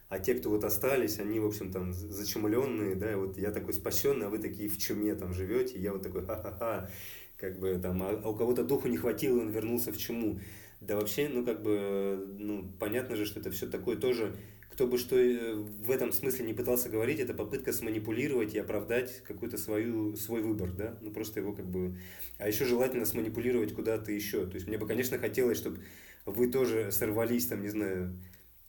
[0.10, 3.74] а те, кто вот остались, они, в общем, там, зачумленные, да, и вот я такой
[3.74, 6.90] спасенный, а вы такие в чуме там живете, и я вот такой, ха-ха-ха,
[7.38, 10.40] как бы там, а, а у кого-то духу не хватило, он вернулся в чуму.
[10.80, 14.36] Да вообще, ну, как бы, ну, понятно же, что это все такое тоже,
[14.78, 19.24] кто бы что э, в этом смысле не пытался говорить, это попытка сманипулировать и оправдать
[19.24, 21.98] какой-то свою, свой выбор, да, ну, просто его как бы...
[22.38, 24.46] А еще желательно сманипулировать куда-то еще.
[24.46, 25.80] То есть мне бы, конечно, хотелось, чтобы
[26.28, 28.20] вы тоже сорвались, там, не знаю,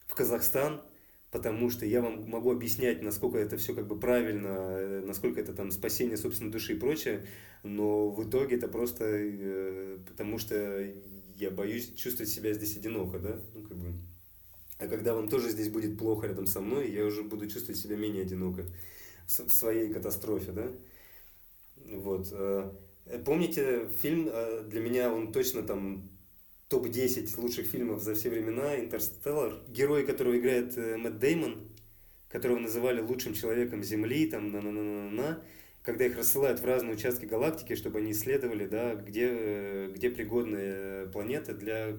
[0.06, 0.80] в Казахстан,
[1.30, 5.52] потому что я вам могу объяснять, насколько это все как бы правильно, э, насколько это
[5.52, 7.26] там спасение собственной души и прочее,
[7.62, 10.90] но в итоге это просто э, потому что
[11.36, 13.92] я боюсь чувствовать себя здесь одиноко, да, ну как бы.
[14.78, 17.96] А когда вам тоже здесь будет плохо рядом со мной, я уже буду чувствовать себя
[17.96, 18.64] менее одиноко
[19.26, 20.68] в своей катастрофе, да.
[21.76, 22.28] Вот.
[22.32, 22.70] Э,
[23.24, 24.30] помните фильм,
[24.68, 26.08] для меня он точно там
[26.68, 31.68] топ-10 лучших фильмов за все времена, «Интерстеллар», герой которого играет э, Мэтт Деймон,
[32.28, 35.42] которого называли лучшим человеком Земли, там, на на на на на
[35.82, 41.06] когда их рассылают в разные участки галактики, чтобы они исследовали, да, где, э, где пригодная
[41.06, 41.96] планета для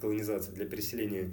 [0.00, 1.32] колонизации, для переселения.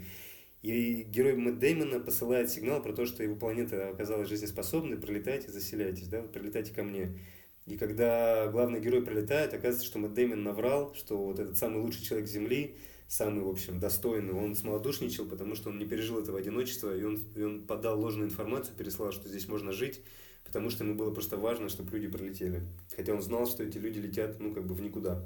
[0.61, 6.07] И герой Мэтт Деймона посылает сигнал про то, что его планета оказалась жизнеспособной, пролетайте, заселяйтесь,
[6.07, 7.19] да, прилетайте ко мне.
[7.65, 12.03] И когда главный герой прилетает, оказывается, что Мэтт Дэймон наврал, что вот этот самый лучший
[12.03, 16.95] человек Земли, самый, в общем, достойный, он смолодушничал, потому что он не пережил этого одиночества,
[16.95, 20.01] и он, и он подал ложную информацию, переслал, что здесь можно жить,
[20.43, 22.63] потому что ему было просто важно, чтобы люди пролетели.
[22.95, 25.23] Хотя он знал, что эти люди летят, ну, как бы в никуда.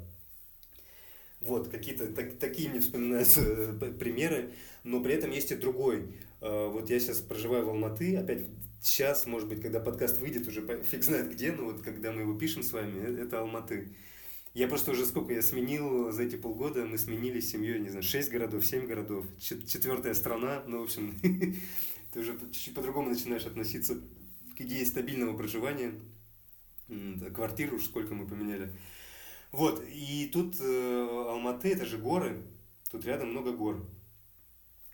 [1.40, 4.52] Вот, какие-то так, такие мне вспоминаются э, примеры,
[4.84, 6.14] но при этом есть и другой.
[6.42, 8.44] Э, вот я сейчас проживаю в Алматы, опять
[8.82, 12.34] сейчас, может быть, когда подкаст выйдет, уже фиг знает где, но вот когда мы его
[12.34, 13.88] пишем с вами, э, это Алматы.
[14.52, 18.30] Я просто уже сколько я сменил за эти полгода, мы сменили семью, не знаю, 6
[18.30, 21.14] городов, 7 городов, четвертая страна, ну, в общем,
[22.12, 23.94] ты уже чуть-чуть по-другому начинаешь относиться
[24.56, 25.92] к идее стабильного проживания,
[27.32, 28.72] квартиру уж сколько мы поменяли.
[29.52, 32.42] Вот, и тут э, Алматы, это же горы,
[32.90, 33.84] тут рядом много гор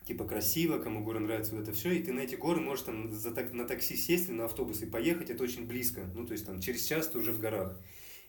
[0.07, 3.11] типа красиво, кому горы нравятся, вот это все, и ты на эти горы можешь там
[3.11, 6.31] за, так, на такси сесть или на автобус и поехать, это очень близко, ну, то
[6.31, 7.77] есть там через час ты уже в горах.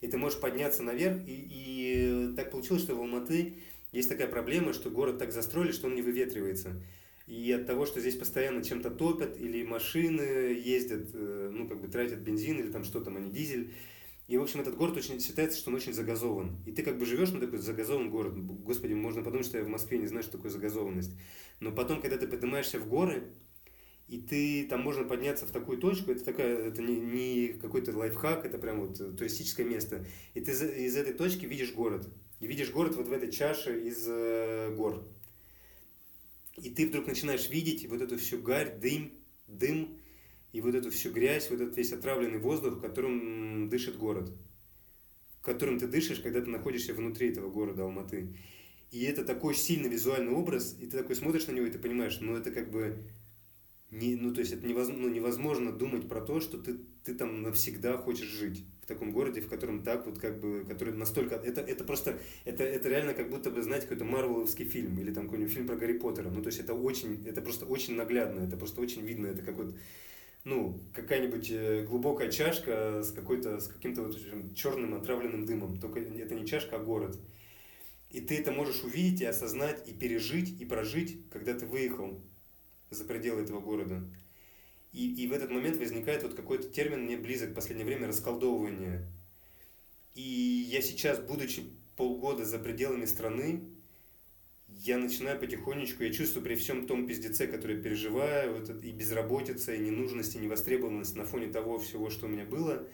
[0.01, 3.55] И ты можешь подняться наверх, и, и так получилось, что в Алматы
[3.93, 6.83] есть такая проблема, что город так застроили, что он не выветривается.
[7.27, 11.89] И от того, что здесь постоянно чем-то топят, или машины ездят, э, ну, как бы
[11.89, 13.73] тратят бензин, или там что там, они дизель,
[14.29, 16.63] и, в общем, этот город очень считается, что он очень загазован.
[16.67, 18.37] И ты как бы живешь на такой загазованный город.
[18.37, 21.13] Господи, можно подумать, что я в Москве не знаю, что такое загазованность.
[21.61, 23.33] Но потом, когда ты поднимаешься в горы,
[24.07, 28.45] и ты там можно подняться в такую точку, это такая, это не, не какой-то лайфхак,
[28.45, 30.05] это прям вот туристическое место.
[30.35, 32.07] И ты из этой точки видишь город.
[32.41, 35.09] И видишь город вот в этой чаше из э, гор.
[36.59, 39.13] И ты вдруг начинаешь видеть вот эту всю гарь, дым,
[39.47, 39.99] дым,
[40.53, 44.33] и вот эту всю грязь, вот этот весь отравленный воздух, которым дышит город.
[45.43, 48.37] Которым ты дышишь, когда ты находишься внутри этого города Алматы.
[48.91, 52.19] И это такой сильный визуальный образ, и ты такой смотришь на него, и ты понимаешь,
[52.21, 52.97] ну это как бы
[53.91, 57.43] не, ну, то есть это невозможно, ну, невозможно думать про то, что ты, ты там
[57.43, 61.63] навсегда хочешь жить в таком городе, в котором так вот как бы, который настолько, это,
[61.63, 65.53] это просто, это, это реально как будто бы, знаете, какой-то марвеловский фильм или там какой-нибудь
[65.53, 68.83] фильм про Гарри Поттера, ну, то есть это очень, это просто очень наглядно, это просто
[68.83, 69.75] очень видно, это как вот,
[70.49, 74.17] ну, какая-нибудь э, глубокая чашка с какой-то, с каким-то вот
[74.55, 77.19] черным отравленным дымом, только это не чашка, а город.
[78.09, 82.19] И ты это можешь увидеть и осознать, и пережить, и прожить, когда ты выехал
[82.89, 84.03] за пределы этого города.
[84.95, 89.07] И, и в этот момент возникает вот какой-то термин, мне близок в последнее время, расколдовывание.
[90.15, 93.65] И я сейчас, будучи полгода за пределами страны,
[94.85, 98.93] я начинаю потихонечку, я чувствую при всем том пиздеце, который я переживаю, вот это, и
[98.93, 102.87] безработица, и ненужность, и невостребованность на фоне того всего, что у меня было,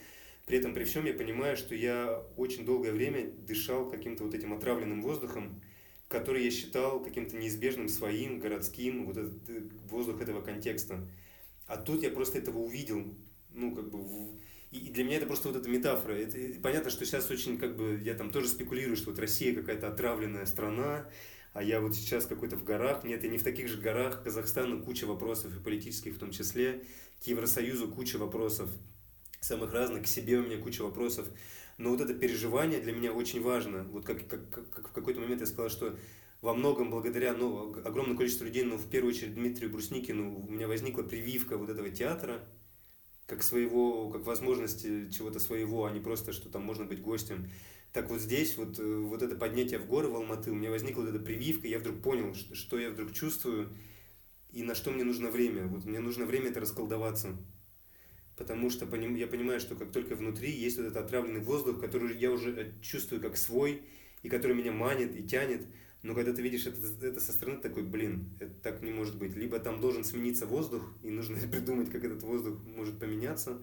[0.46, 4.54] при этом при всем я понимаю, что я очень долгое время дышал каким-то вот этим
[4.54, 5.60] отравленным воздухом,
[6.08, 11.06] который я считал каким-то неизбежным своим, городским, вот этот э, воздух этого контекста.
[11.66, 13.14] А тут я просто этого увидел,
[13.52, 13.98] ну, как бы,
[14.70, 16.12] и для меня это просто вот эта метафора.
[16.12, 19.88] Это, понятно, что сейчас очень, как бы, я там тоже спекулирую, что вот Россия какая-то
[19.88, 21.08] отравленная страна,
[21.54, 23.04] а я вот сейчас какой-то в горах.
[23.04, 24.24] Нет, я не в таких же горах.
[24.24, 26.84] Казахстану куча вопросов, и политических в том числе.
[27.22, 28.68] К Евросоюзу куча вопросов,
[29.40, 30.02] самых разных.
[30.02, 31.28] К себе у меня куча вопросов.
[31.78, 33.84] Но вот это переживание для меня очень важно.
[33.84, 35.96] Вот как, как, как в какой-то момент я сказал, что
[36.42, 40.66] во многом благодаря ну, огромному количеству людей, но в первую очередь Дмитрию Брусникину, у меня
[40.66, 42.44] возникла прививка вот этого театра,
[43.26, 47.48] как своего, как возможности чего-то своего, а не просто, что там можно быть гостем.
[47.94, 51.00] Так вот здесь, вот, э, вот это поднятие в горы в Алматы, у меня возникла
[51.00, 53.70] вот эта прививка, я вдруг понял, что, что я вдруг чувствую
[54.52, 55.66] и на что мне нужно время.
[55.66, 57.38] Вот мне нужно время это расколдоваться
[58.36, 62.30] потому что я понимаю, что как только внутри есть вот этот отравленный воздух, который я
[62.30, 63.82] уже э, чувствую как свой,
[64.22, 65.66] и который меня манит и тянет,
[66.02, 69.36] но когда ты видишь это, это со стороны, такой, блин, это так не может быть.
[69.36, 73.60] Либо там должен смениться воздух, и нужно придумать, как этот воздух может поменяться,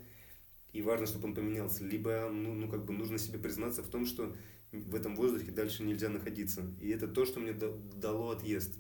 [0.74, 1.84] и важно, чтобы он поменялся.
[1.84, 4.36] Либо, ну, ну как бы нужно себе признаться в том, что
[4.72, 6.64] в этом воздухе дальше нельзя находиться.
[6.82, 8.74] И это то, что мне дало отъезд.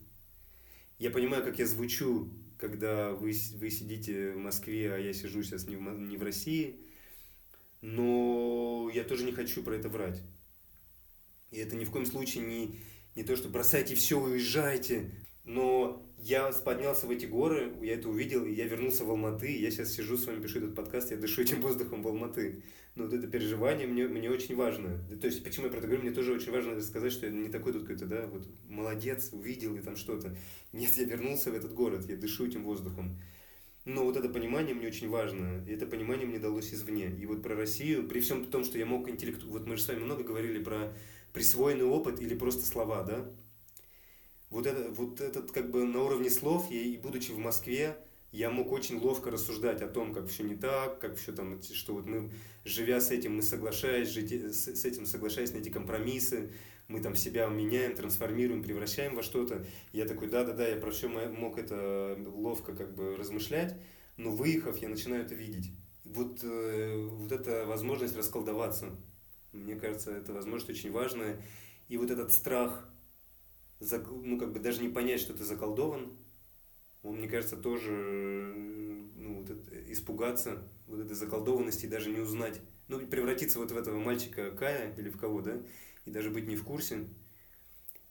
[1.00, 2.30] Я понимаю, как я звучу
[2.62, 6.80] когда вы, вы сидите в Москве, а я сижу сейчас не в, не в России.
[7.82, 10.22] Но я тоже не хочу про это врать.
[11.50, 12.80] И это ни в коем случае не,
[13.16, 15.10] не то, что бросайте все, уезжайте.
[15.44, 19.72] Но я поднялся в эти горы, я это увидел, и я вернулся в Алматы, я
[19.72, 22.64] сейчас сижу с вами, пишу этот подкаст, я дышу этим воздухом в Алматы.
[22.96, 25.00] Но вот это переживание мне, мне очень важно.
[25.20, 27.50] То есть, почему я про это говорю, мне тоже очень важно сказать, что я не
[27.50, 30.36] такой тут какой-то, да, вот молодец, увидел и там что-то.
[30.74, 33.18] Нет, я вернулся в этот город, я дышу этим воздухом.
[33.86, 37.16] Но вот это понимание мне очень важно, и это понимание мне далось извне.
[37.20, 39.50] И вот про Россию, при всем том, что я мог интеллекту...
[39.50, 40.94] Вот мы же с вами много говорили про
[41.34, 43.32] присвоенный опыт или просто слова, да?
[44.52, 47.98] Вот, это, вот этот как бы на уровне слов, я, и будучи в Москве,
[48.32, 51.94] я мог очень ловко рассуждать о том, как все не так, как все там, что
[51.94, 52.30] вот мы,
[52.66, 56.52] живя с этим, мы соглашаясь, жить, с, этим соглашаясь на эти компромиссы,
[56.90, 59.66] мы там себя меняем, трансформируем, превращаем во что-то.
[59.94, 63.76] Я такой, да-да-да, я про все мог это ловко как бы размышлять,
[64.18, 65.72] но выехав, я начинаю это видеть.
[66.04, 68.90] Вот, э, вот эта возможность расколдоваться,
[69.54, 71.42] мне кажется, это возможность очень важная.
[71.88, 72.90] И вот этот страх
[74.24, 76.18] ну, как бы даже не понять, что ты заколдован,
[77.04, 82.62] он, мне кажется, тоже ну, вот это, испугаться вот этой заколдованности и даже не узнать,
[82.88, 85.62] ну, превратиться вот в этого мальчика Кая или в кого, да,
[86.06, 87.08] и даже быть не в курсе,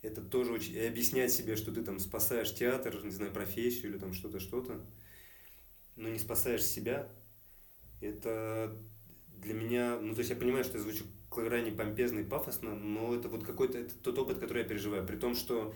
[0.02, 0.74] это тоже очень...
[0.74, 4.80] И объяснять себе, что ты там спасаешь театр, не знаю, профессию или там что-то, что-то,
[5.96, 7.12] но не спасаешь себя,
[8.00, 8.76] это
[9.36, 9.98] для меня...
[10.00, 13.44] Ну, то есть я понимаю, что я звучу крайне помпезно и пафосно, но это вот
[13.44, 15.06] какой-то это тот опыт, который я переживаю.
[15.06, 15.72] При том, что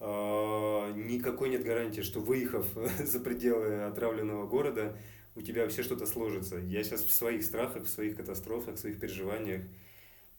[0.00, 2.66] э, никакой нет гарантии, что выехав
[3.04, 4.96] за пределы отравленного города,
[5.36, 6.56] у тебя вообще что-то сложится.
[6.56, 9.62] Я сейчас в своих страхах, в своих катастрофах, в своих переживаниях.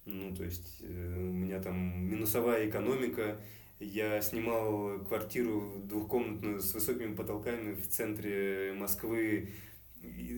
[0.06, 3.40] Ну, то есть э, у меня там минусовая экономика.
[3.80, 9.50] Я снимал квартиру двухкомнатную с высокими потолками в центре Москвы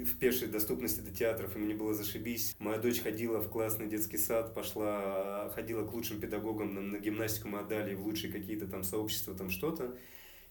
[0.06, 2.56] в пешей доступности до театров, и мне было зашибись.
[2.60, 7.48] Моя дочь ходила в классный детский сад, пошла, ходила к лучшим педагогам, на, на гимнастику
[7.48, 9.96] мы отдали в лучшие какие-то там сообщества, там что-то.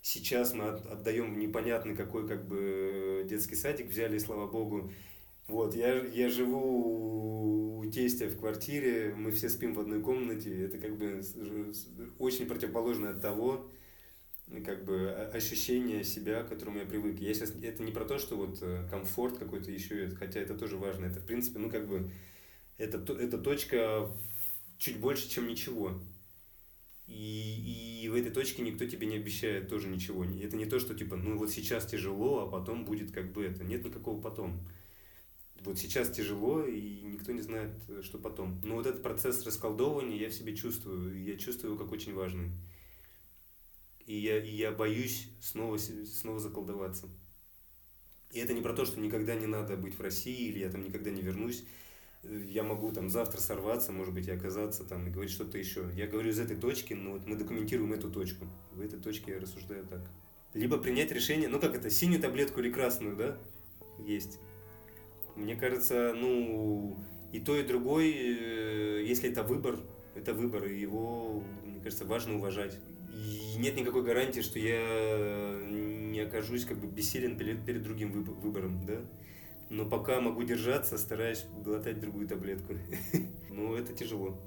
[0.03, 4.93] Сейчас мы отдаем в непонятный какой как бы детский садик, взяли, слава богу.
[5.49, 10.79] Вот, я, я живу у тестя в квартире, мы все спим в одной комнате, это
[10.79, 11.23] как бы
[12.19, 13.69] очень противоположно от того,
[14.65, 17.19] как бы ощущение себя, к которому я привык.
[17.19, 20.77] Я сейчас, это не про то, что вот э, комфорт какой-то еще, хотя это тоже
[20.77, 21.07] важно.
[21.07, 22.11] Это, в принципе, ну, как бы,
[22.79, 24.11] это, это точка
[24.79, 26.01] чуть больше, чем ничего.
[27.07, 30.25] И, и в этой точке никто тебе не обещает тоже ничего.
[30.25, 33.63] Это не то, что типа, ну вот сейчас тяжело, а потом будет как бы это.
[33.65, 34.61] Нет никакого потом.
[35.65, 37.71] Вот сейчас тяжело, и никто не знает,
[38.03, 38.61] что потом.
[38.63, 41.23] Но вот этот процесс расколдовывания я в себе чувствую.
[41.23, 42.51] Я чувствую его как очень важный.
[44.07, 47.09] И я, и я боюсь снова, снова заколдоваться.
[48.33, 50.85] И это не про то, что никогда не надо быть в России, или я там
[50.85, 51.65] никогда не вернусь
[52.49, 55.89] я могу там завтра сорваться, может быть, и оказаться там и говорить что-то еще.
[55.95, 58.47] Я говорю из этой точки, но вот мы документируем эту точку.
[58.73, 60.01] В этой точке я рассуждаю так.
[60.55, 63.39] Либо принять решение, ну как это, синюю таблетку или красную, да,
[63.99, 64.39] есть.
[65.35, 66.97] Мне кажется, ну,
[67.33, 69.79] и то, и другой, э, если это выбор,
[70.15, 72.79] это выбор, и его, мне кажется, важно уважать.
[73.13, 78.85] И нет никакой гарантии, что я не окажусь как бы бессилен перед, перед другим выбором,
[78.87, 79.01] да.
[79.69, 82.75] Но пока могу держаться, стараюсь глотать другую таблетку.
[83.51, 84.39] Но это тяжело.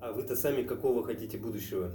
[0.00, 1.92] А вы-то сами какого хотите будущего?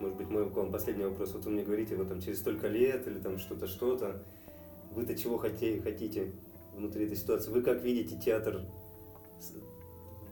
[0.00, 1.32] Может быть, мой к вам последний вопрос.
[1.32, 4.22] Вот вы мне говорите, вот там через столько лет или там что-то, что-то.
[4.92, 6.32] Вы-то чего хотите
[6.74, 7.50] внутри этой ситуации?
[7.50, 8.62] Вы как видите театр,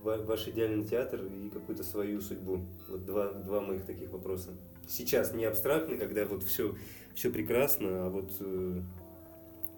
[0.05, 2.61] ваш идеальный театр и какую-то свою судьбу?
[2.89, 4.51] Вот два, два моих таких вопроса.
[4.87, 6.75] Сейчас не абстрактно, когда вот все
[7.15, 8.83] все прекрасно, а вот э,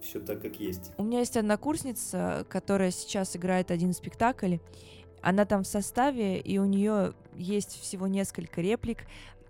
[0.01, 0.91] все так, как есть.
[0.97, 4.57] У меня есть однокурсница, которая сейчас играет один спектакль.
[5.21, 9.07] Она там в составе, и у нее есть всего несколько реплик,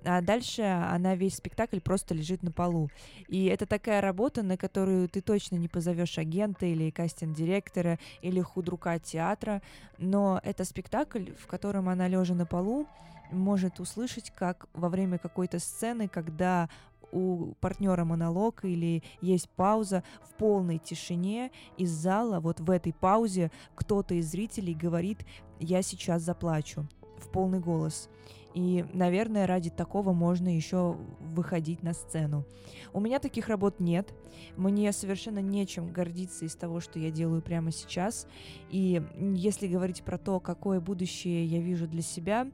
[0.06, 2.88] а дальше она весь спектакль просто лежит на полу.
[3.28, 8.98] И это такая работа, на которую ты точно не позовешь агента или кастинг-директора или худрука
[8.98, 9.62] театра,
[9.98, 12.86] но это спектакль, в котором она лежа на полу
[13.32, 16.68] может услышать, как во время какой-то сцены, когда
[17.12, 23.50] у партнера монолог или есть пауза в полной тишине из зала, вот в этой паузе
[23.74, 25.24] кто-то из зрителей говорит
[25.58, 26.86] «я сейчас заплачу»
[27.18, 28.08] в полный голос.
[28.56, 32.46] И, наверное, ради такого можно еще выходить на сцену.
[32.94, 34.14] У меня таких работ нет.
[34.56, 38.26] Мне совершенно нечем гордиться из того, что я делаю прямо сейчас.
[38.70, 39.02] И
[39.34, 42.50] если говорить про то, какое будущее я вижу для себя,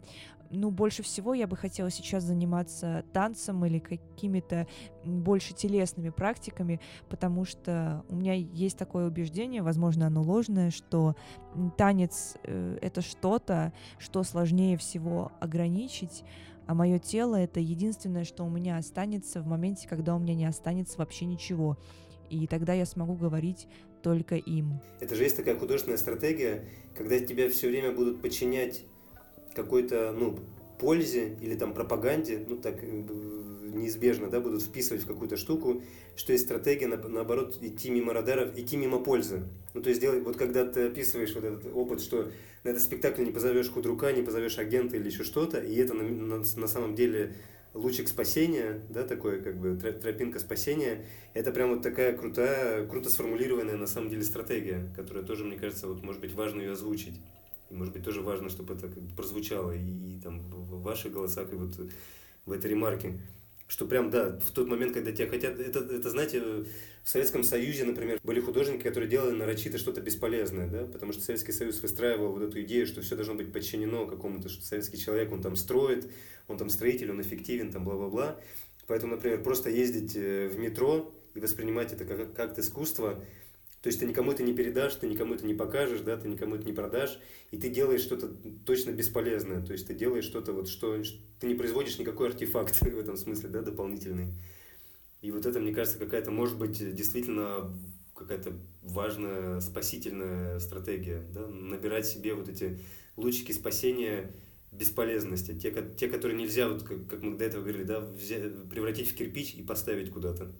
[0.52, 4.66] ну, больше всего я бы хотела сейчас заниматься танцем или какими-то
[5.04, 11.16] больше телесными практиками, потому что у меня есть такое убеждение, возможно, оно ложное, что
[11.76, 16.22] танец э, это что-то, что сложнее всего ограничить,
[16.66, 20.44] а мое тело это единственное, что у меня останется в моменте, когда у меня не
[20.44, 21.78] останется вообще ничего.
[22.30, 23.66] И тогда я смогу говорить
[24.02, 24.80] только им.
[25.00, 28.84] Это же есть такая художественная стратегия, когда тебя все время будут подчинять
[29.54, 30.38] какой-то, ну,
[30.78, 32.86] пользе или там пропаганде, ну так э,
[33.72, 35.82] неизбежно, да, будут вписывать в какую-то штуку,
[36.16, 39.44] что есть стратегия, на, наоборот, идти мимо радаров, идти мимо пользы.
[39.74, 42.30] Ну, то есть, делать, вот когда ты описываешь вот этот опыт, что
[42.64, 46.02] на этот спектакль не позовешь худрука, не позовешь агента или еще что-то, и это на,
[46.02, 47.34] на, на самом деле
[47.74, 53.76] лучик спасения, да, такое как бы тропинка спасения, это прям вот такая крутая, круто сформулированная
[53.76, 57.14] на самом деле стратегия, которая тоже, мне кажется, вот может быть важно ее озвучить.
[57.72, 61.12] И, может быть, тоже важно, чтобы это как бы прозвучало и, и там в ваших
[61.12, 61.74] голосах, и вот
[62.44, 63.18] в этой ремарке.
[63.66, 65.58] Что прям, да, в тот момент, когда тебя хотят...
[65.58, 66.42] Это, это, знаете,
[67.02, 71.52] в Советском Союзе, например, были художники, которые делали нарочито что-то бесполезное, да, потому что Советский
[71.52, 75.40] Союз выстраивал вот эту идею, что все должно быть подчинено какому-то, что советский человек, он
[75.40, 76.10] там строит,
[76.48, 78.38] он там строитель, он эффективен, там бла-бла-бла.
[78.86, 83.24] Поэтому, например, просто ездить э, в метро и воспринимать это как, как искусство,
[83.82, 86.54] то есть ты никому это не передашь, ты никому это не покажешь, да, ты никому
[86.54, 87.18] это не продашь,
[87.50, 88.32] и ты делаешь что-то
[88.64, 89.60] точно бесполезное.
[89.60, 91.02] То есть ты делаешь что-то вот, что
[91.40, 94.34] ты не производишь никакой артефакт в этом смысле, да, дополнительный.
[95.20, 97.76] И вот это, мне кажется, какая-то, может быть, действительно
[98.14, 98.52] какая-то
[98.82, 102.78] важная спасительная стратегия, да, набирать себе вот эти
[103.16, 104.32] лучики спасения
[104.70, 109.10] бесполезности, те, те которые нельзя, вот как, как мы до этого говорили, да, взять, превратить
[109.10, 110.52] в кирпич и поставить куда-то.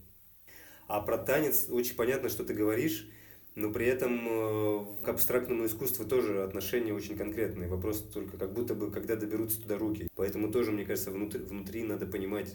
[0.93, 3.09] А про танец очень понятно, что ты говоришь,
[3.55, 7.67] но при этом э, к абстрактному искусству тоже отношения очень конкретные.
[7.67, 10.07] Вопрос только как будто бы, когда доберутся туда руки.
[10.17, 12.55] Поэтому тоже, мне кажется, внутри, внутри надо понимать,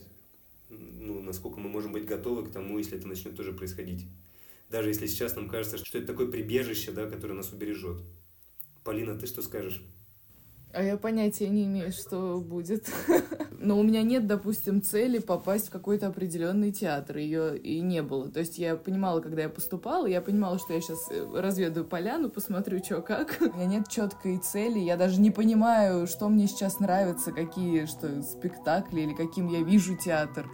[0.69, 4.05] ну, насколько мы можем быть готовы к тому, если это начнет тоже происходить.
[4.69, 8.03] Даже если сейчас нам кажется, что это такое прибежище, да, которое нас убережет.
[8.83, 9.83] Полина, ты что скажешь?
[10.73, 12.87] А я понятия не имею, что будет.
[13.59, 17.17] Но у меня нет, допустим, цели попасть в какой-то определенный театр.
[17.17, 18.29] Ее и не было.
[18.29, 22.29] То есть я понимала, когда я поступала, я понимала, что я сейчас э, разведаю поляну,
[22.29, 23.37] посмотрю, что как.
[23.41, 24.79] У меня нет четкой цели.
[24.79, 29.95] Я даже не понимаю, что мне сейчас нравится, какие что спектакли или каким я вижу
[29.97, 30.45] театр.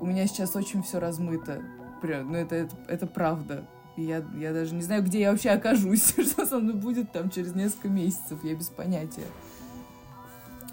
[0.00, 1.62] У меня сейчас очень все размыто.
[2.02, 3.66] Прям, ну это, это, это правда.
[3.96, 7.54] Я, я даже не знаю, где я вообще окажусь, что со мной будет там через
[7.54, 9.26] несколько месяцев, я без понятия.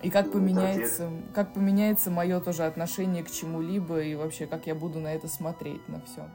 [0.01, 4.99] И как поменяется, как поменяется мое тоже отношение к чему-либо и вообще как я буду
[4.99, 6.27] на это смотреть, на все.